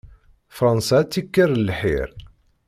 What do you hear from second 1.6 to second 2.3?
lḥir.